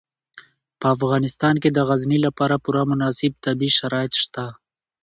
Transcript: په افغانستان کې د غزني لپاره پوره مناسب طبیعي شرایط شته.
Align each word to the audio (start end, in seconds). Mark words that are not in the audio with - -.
په 0.79 0.85
افغانستان 0.95 1.55
کې 1.61 1.69
د 1.71 1.79
غزني 1.87 2.19
لپاره 2.27 2.55
پوره 2.63 2.81
مناسب 2.91 3.31
طبیعي 3.45 3.73
شرایط 3.79 4.13
شته. 4.21 4.45